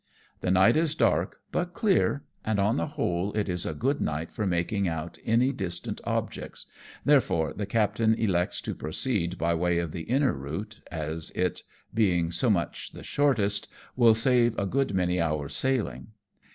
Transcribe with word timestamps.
The 0.39 0.49
night 0.49 0.77
is 0.77 0.95
dark 0.95 1.41
but 1.51 1.75
clear, 1.75 2.23
and 2.43 2.57
on 2.57 2.75
the 2.77 2.87
whole 2.97 3.31
it 3.33 3.47
is 3.47 3.67
a 3.67 3.73
good 3.75 4.01
night 4.01 4.31
for 4.31 4.47
making 4.47 4.87
out 4.87 5.19
any 5.25 5.51
distant 5.51 6.01
objects, 6.05 6.65
therefore 7.05 7.53
the 7.53 7.67
captain 7.67 8.15
elects 8.15 8.61
to 8.61 8.73
proceed 8.73 9.37
by 9.37 9.53
way 9.53 9.77
of 9.77 9.91
the 9.91 10.01
inner 10.01 10.33
route, 10.33 10.79
as 10.91 11.29
it, 11.35 11.61
being 11.93 12.31
so 12.31 12.49
much 12.49 12.93
the 12.93 13.03
shortest, 13.03 13.67
will 13.95 14.15
save 14.15 14.57
a 14.57 14.65
good 14.65 14.95
many 14.95 15.21
hours' 15.21 15.55
sailing. 15.55 16.07